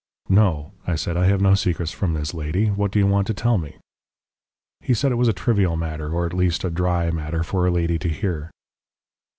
[0.29, 1.15] "'No,' I said.
[1.15, 2.71] 'I have no secrets from this lady.
[2.71, 3.77] What do you want to tell me?'
[4.79, 7.71] "He said it was a trivial matter, or at least a dry matter, for a
[7.71, 8.49] lady to hear.